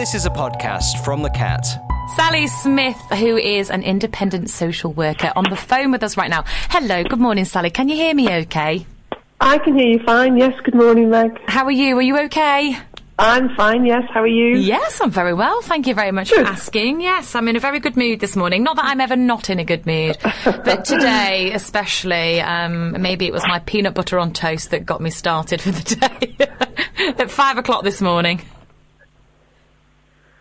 [0.00, 1.66] This is a podcast from The Cat.
[2.16, 6.44] Sally Smith, who is an independent social worker, on the phone with us right now.
[6.70, 7.68] Hello, good morning, Sally.
[7.68, 8.86] Can you hear me okay?
[9.42, 10.38] I can hear you fine.
[10.38, 11.38] Yes, good morning, Meg.
[11.48, 11.98] How are you?
[11.98, 12.78] Are you okay?
[13.18, 14.04] I'm fine, yes.
[14.10, 14.56] How are you?
[14.56, 15.60] Yes, I'm very well.
[15.60, 16.46] Thank you very much Good.
[16.46, 17.02] for asking.
[17.02, 18.62] Yes, I'm in a very good mood this morning.
[18.62, 23.34] Not that I'm ever not in a good mood, but today especially, um, maybe it
[23.34, 27.58] was my peanut butter on toast that got me started for the day at five
[27.58, 28.40] o'clock this morning.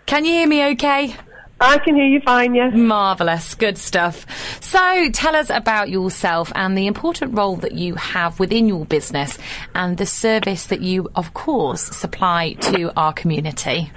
[0.09, 1.15] Can you hear me okay?
[1.61, 2.73] I can hear you fine, yes.
[2.73, 4.25] Marvellous, good stuff.
[4.59, 9.37] So, tell us about yourself and the important role that you have within your business
[9.75, 13.91] and the service that you, of course, supply to our community.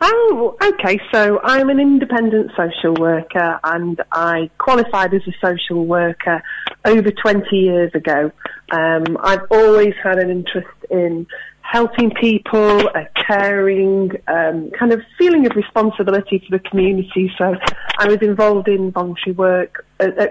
[0.00, 0.98] Oh, okay.
[1.12, 6.42] So I'm an independent social worker and I qualified as a social worker
[6.84, 8.32] over 20 years ago.
[8.72, 11.26] Um, I've always had an interest in
[11.70, 17.30] helping people, a caring, um, kind of feeling of responsibility for the community.
[17.36, 17.54] So
[17.98, 20.26] I was involved in voluntary work uh, uh,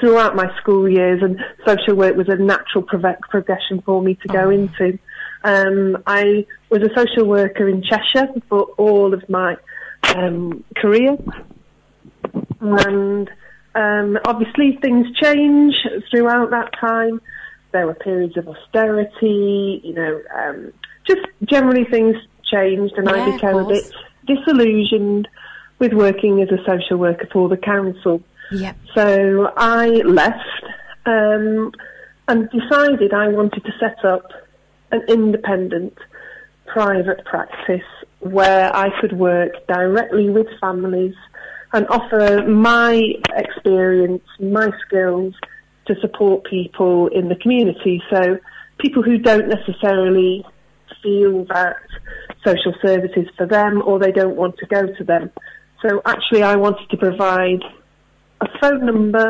[0.00, 4.50] throughout my school years and social work was a natural progression for me to go
[4.50, 4.98] into.
[5.44, 9.56] Um, I was a social worker in Cheshire for all of my
[10.16, 11.16] um, career,
[12.60, 13.30] and
[13.76, 15.74] um, obviously things change
[16.10, 17.20] throughout that time.
[17.72, 20.72] There were periods of austerity, you know, um,
[21.06, 22.16] just generally things
[22.50, 23.92] changed, and Yeah, I became a bit
[24.26, 25.28] disillusioned
[25.78, 28.22] with working as a social worker for the council.
[28.52, 28.76] Yep.
[28.94, 30.64] So I left
[31.06, 31.72] um,
[32.28, 34.30] and decided I wanted to set up
[34.90, 35.96] an independent
[36.66, 37.80] private practice
[38.20, 41.14] where I could work directly with families
[41.72, 43.02] and offer my
[43.34, 45.34] experience, my skills
[45.86, 48.02] to support people in the community.
[48.10, 48.38] So
[48.78, 50.44] people who don't necessarily
[51.02, 51.76] feel that
[52.44, 55.30] social services for them or they don't want to go to them.
[55.82, 57.62] So actually I wanted to provide
[58.40, 59.28] a phone number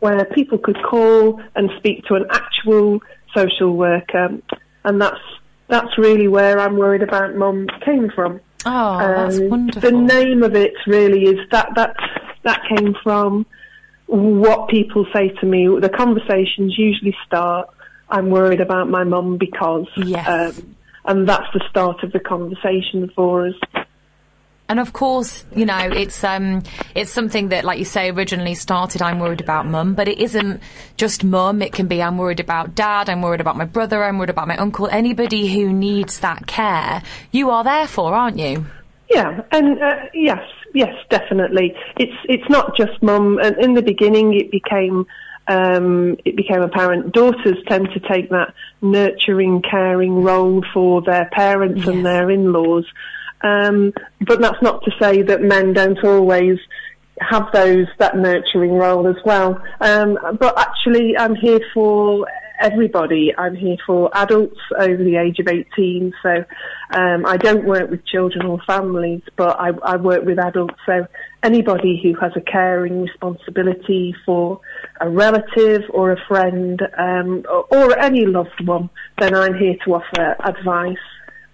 [0.00, 3.00] where people could call and speak to an actual
[3.34, 4.38] social worker,
[4.84, 5.20] and that's
[5.68, 8.40] that's really where I'm worried about mum came from.
[8.66, 9.90] Oh, that's Um, wonderful.
[9.90, 11.96] The name of it really is that that
[12.42, 13.46] that came from
[14.06, 15.68] what people say to me.
[15.80, 17.68] The conversations usually start.
[18.08, 20.28] I'm worried about my mum because, Yes.
[20.58, 23.54] um, and that's the start of the conversation for us.
[24.66, 26.62] And of course, you know, it's um,
[26.94, 29.02] it's something that, like you say, originally started.
[29.02, 30.62] I'm worried about mum, but it isn't
[30.96, 31.60] just mum.
[31.60, 33.10] It can be I'm worried about dad.
[33.10, 34.02] I'm worried about my brother.
[34.02, 34.88] I'm worried about my uncle.
[34.90, 38.64] Anybody who needs that care, you are there for, aren't you?
[39.10, 40.42] Yeah, and uh, yes,
[40.72, 41.74] yes, definitely.
[41.98, 43.38] It's it's not just mum.
[43.42, 45.06] And in the beginning, it became
[45.46, 51.80] um, it became apparent daughters tend to take that nurturing, caring role for their parents
[51.80, 51.88] Yes.
[51.88, 52.86] and their in-laws.
[53.42, 53.92] Um,
[54.26, 56.58] but that's not to say that men don't always
[57.20, 59.62] have those that nurturing role as well.
[59.80, 62.26] Um, but actually, I'm here for
[62.60, 63.32] everybody.
[63.36, 66.12] I'm here for adults over the age of 18.
[66.22, 66.44] So
[66.94, 70.74] um, I don't work with children or families, but I, I work with adults.
[70.86, 71.06] So
[71.42, 74.60] anybody who has a caring responsibility for
[75.00, 79.94] a relative or a friend um, or, or any loved one, then I'm here to
[79.94, 80.96] offer advice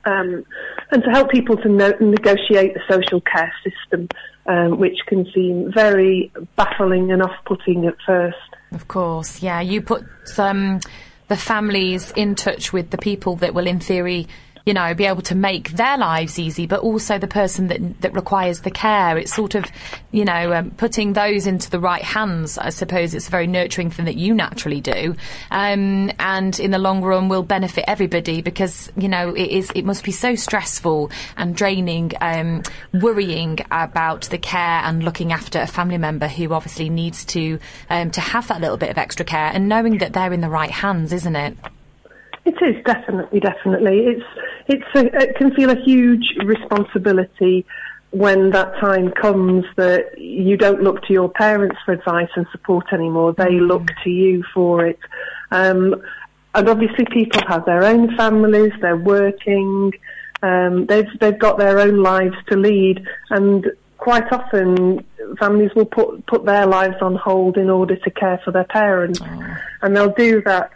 [0.05, 0.44] um,
[0.91, 4.09] and to help people to no- negotiate the social care system,
[4.47, 8.37] um, which can seem very baffling and off-putting at first.
[8.72, 9.60] Of course, yeah.
[9.60, 10.04] You put
[10.38, 10.81] um,
[11.28, 14.28] the families in touch with the people that will, in theory,
[14.66, 18.15] you know, be able to make their lives easy, but also the person that that
[18.15, 19.19] requires the care.
[19.19, 19.65] It's sort of,
[20.10, 22.59] you know, um, putting those into the right hands.
[22.59, 25.16] I suppose it's a very nurturing thing that you naturally do,
[25.50, 29.70] um, and in the long run will benefit everybody because you know it is.
[29.75, 32.62] It must be so stressful and draining, um,
[32.93, 38.10] worrying about the care and looking after a family member who obviously needs to um,
[38.10, 40.70] to have that little bit of extra care and knowing that they're in the right
[40.70, 41.56] hands, isn't it?
[42.44, 43.99] It is definitely, definitely.
[44.06, 44.25] It's
[44.70, 47.67] it's a, it can feel a huge responsibility
[48.12, 52.93] when that time comes that you don't look to your parents for advice and support
[52.93, 53.32] anymore.
[53.32, 54.99] They look to you for it.
[55.50, 56.02] Um,
[56.55, 58.72] and obviously, people have their own families.
[58.81, 59.93] They're working.
[60.43, 63.67] Um, they've they've got their own lives to lead, and
[64.00, 65.05] quite often
[65.38, 69.20] families will put put their lives on hold in order to care for their parents,
[69.23, 69.56] oh.
[69.82, 70.70] and they'll do that,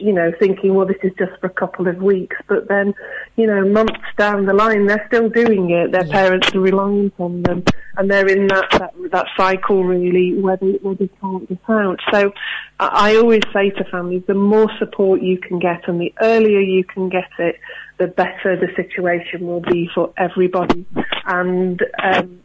[0.00, 2.94] you know, thinking, well, this is just for a couple of weeks, but then,
[3.36, 5.90] you know, months down the line, they're still doing it.
[5.92, 7.64] Their parents are relying on them,
[7.96, 11.98] and they're in that that, that cycle really where they, where they can't get out.
[12.12, 12.32] So,
[12.78, 16.60] I, I always say to families, the more support you can get, and the earlier
[16.60, 17.56] you can get it,
[17.98, 20.86] the better the situation will be for everybody.
[21.26, 22.40] And um,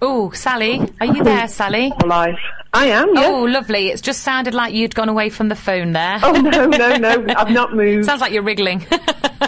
[0.00, 1.92] Oh, Sally, are you there, Sally?
[2.04, 2.38] life.
[2.72, 3.14] I am.
[3.14, 3.26] Yes.
[3.26, 3.88] Oh, lovely.
[3.88, 6.18] It's just sounded like you'd gone away from the phone there.
[6.22, 7.24] Oh no, no, no!
[7.36, 8.04] I've not moved.
[8.04, 8.84] Sounds like you're wriggling.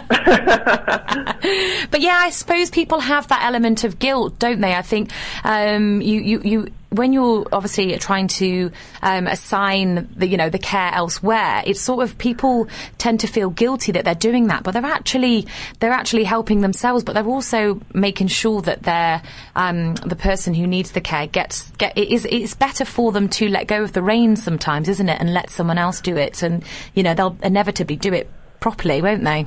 [1.91, 4.75] but yeah, I suppose people have that element of guilt, don't they?
[4.75, 5.11] I think
[5.45, 8.71] um, you, you, you when you're obviously trying to
[9.03, 13.51] um, assign the you know the care elsewhere, it's sort of people tend to feel
[13.51, 15.47] guilty that they're doing that, but they're actually
[15.81, 19.23] they're actually helping themselves, but they're also making sure that they're
[19.57, 23.29] um, the person who needs the care gets get it is it's better for them
[23.29, 26.43] to let go of the reins sometimes, isn't it, and let someone else do it,
[26.43, 26.65] and
[26.95, 28.31] you know they'll inevitably do it
[28.61, 29.47] properly, won't they?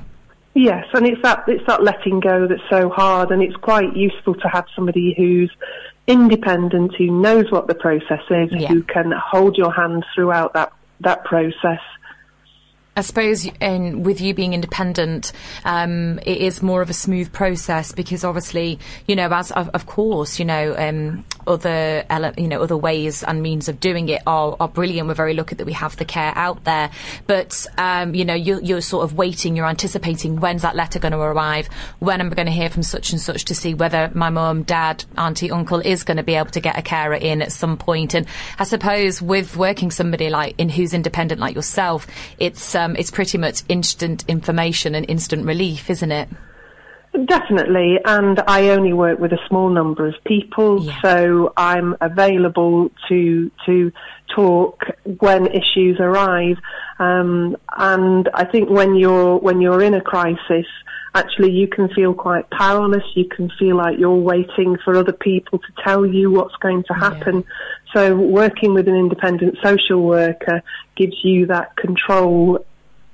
[0.53, 4.36] Yes, and it's that it's that letting go that's so hard, and it's quite useful
[4.36, 5.51] to have somebody who's
[6.07, 8.68] independent, who knows what the process is, Yeah.
[8.68, 11.80] who can hold your hand throughout that that process.
[12.94, 15.32] I suppose in, with you being independent,
[15.64, 19.86] um, it is more of a smooth process because obviously, you know, as of, of
[19.86, 24.22] course, you know, um, other ele- you know other ways and means of doing it
[24.28, 25.08] are, are brilliant.
[25.08, 26.92] We're very lucky that we have the care out there,
[27.28, 31.14] but um, you know, you're, you're sort of waiting, you're anticipating when's that letter going
[31.14, 31.68] to arrive,
[32.00, 34.64] when am I going to hear from such and such to see whether my mum,
[34.64, 37.78] dad, auntie, uncle is going to be able to get a carer in at some
[37.78, 38.14] point.
[38.14, 38.28] And
[38.60, 42.06] I suppose with working somebody like in who's independent like yourself,
[42.38, 46.30] it's um, it's pretty much instant information and instant relief, isn't it?
[47.25, 51.01] Definitely, and I only work with a small number of people, Yeah.
[51.01, 53.92] so I'm available to to
[54.33, 54.86] talk
[55.19, 56.56] when issues arise.
[57.00, 60.66] Um, and I think when you're when you're in a crisis,
[61.13, 63.04] actually you can feel quite powerless.
[63.13, 66.94] You can feel like you're waiting for other people to tell you what's going to
[66.94, 67.44] happen.
[67.94, 70.63] So working with an independent social worker
[70.95, 72.66] gives you that control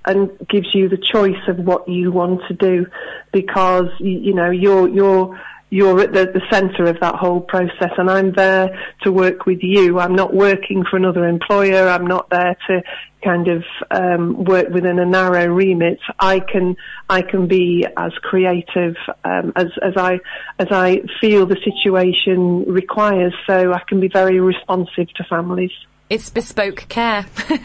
[0.08, 2.86] and gives you the choice of what you want to do
[3.32, 5.40] because you know you're you're
[5.70, 8.70] you're at the, the center of that whole process and I'm there
[9.02, 10.00] to work with you.
[10.00, 11.90] I'm not working for another employer.
[11.90, 12.82] I'm not there to
[13.22, 16.00] kind of um, work within a narrow remit.
[16.20, 16.78] I can
[17.10, 18.96] I can be as creative
[19.26, 20.20] um, as as I
[20.58, 23.34] as I feel the situation requires.
[23.46, 25.72] So I can be very responsive to families.
[26.10, 27.26] It's bespoke care.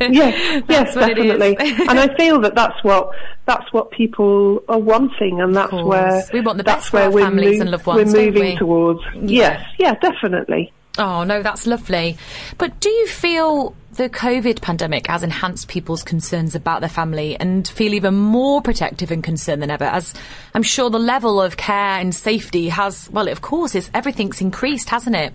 [0.00, 1.56] Yes, yes, definitely.
[1.58, 3.10] and I feel that that's what
[3.46, 7.10] that's what people are wanting, and that's where We want the best for where our
[7.10, 8.56] we're families and loved ones, We're moving we?
[8.56, 9.00] towards.
[9.14, 10.72] Yes, yeah, definitely.
[10.98, 12.18] Oh, no, that's lovely.
[12.58, 17.66] But do you feel the COVID pandemic has enhanced people's concerns about their family and
[17.66, 19.84] feel even more protective and concerned than ever?
[19.84, 20.12] As
[20.54, 24.90] I'm sure the level of care and safety has, well, of course, it's, everything's increased,
[24.90, 25.32] hasn't it?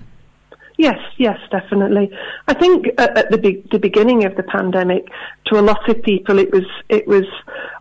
[0.77, 2.11] Yes, yes, definitely.
[2.47, 5.07] I think at, the be- the beginning of the pandemic,
[5.47, 7.25] to a lot of people, it was it was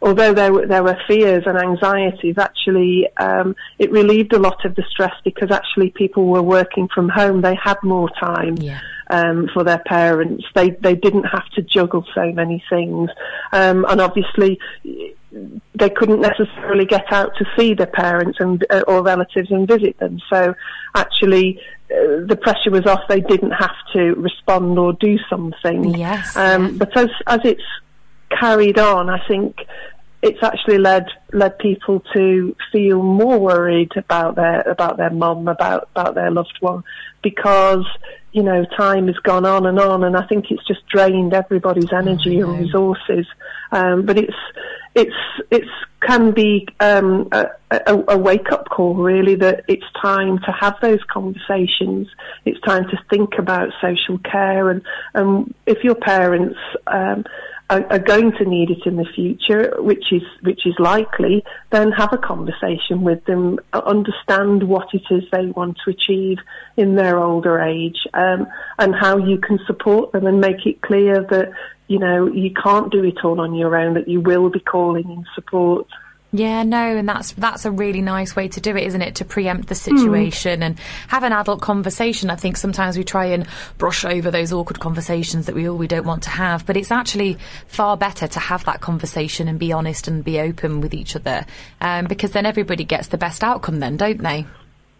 [0.01, 4.75] although there were there were fears and anxieties, actually um, it relieved a lot of
[4.77, 7.43] the stress because actually people were working from home.
[7.43, 8.57] They had more time.
[8.57, 8.81] Yeah.
[9.09, 13.09] Um, for their parents, they they didn't have to juggle so many things,
[13.53, 14.59] um, and obviously
[15.75, 19.99] they couldn't necessarily get out to see their parents and uh, or relatives and visit
[19.99, 20.21] them.
[20.31, 20.55] So
[20.94, 21.61] actually,
[21.91, 23.00] uh, the pressure was off.
[23.09, 25.94] They didn't have to respond or do something.
[25.94, 26.71] Yes, Um, yeah.
[26.79, 27.62] But as as it's
[28.31, 29.56] carried on, I think
[30.23, 35.88] it's actually led led people to feel more worried about their about their mum, about
[35.95, 36.83] about their loved one,
[37.23, 37.85] because
[38.33, 41.93] you know time has gone on and on, and I think it's just drained everybody's
[41.93, 43.26] energy and resources.
[43.73, 44.37] Um, but it's
[44.97, 45.15] it's
[45.50, 45.69] it's
[46.00, 50.75] can be um, a, a, a wake up call really that it's time to have
[50.81, 52.09] those conversations.
[52.45, 54.83] It's time to think about social care and
[55.15, 57.25] and if your parents um,
[57.68, 61.90] are, are going to need it in the future, which is which is likely, then
[61.92, 66.38] have a conversation with them, uh, understand what it is they want to achieve
[66.76, 68.46] in their older age, um,
[68.78, 71.52] and how you can support them, and make it clear that
[71.88, 75.11] you know you can't do it all on your own, that you will be calling
[75.11, 75.87] in support.
[76.33, 79.14] Yeah, no, and that's that's a really nice way to do it, isn't it?
[79.16, 80.78] To preempt the situation and
[81.09, 82.30] have an adult conversation.
[82.30, 83.47] I think sometimes we try and
[83.78, 86.90] brush over those awkward conversations that we all we don't want to have, but it's
[86.90, 91.14] actually far better to have that conversation and be honest and be open with each
[91.14, 91.47] other,
[91.80, 94.45] um, because then everybody gets the best outcome, then, don't they?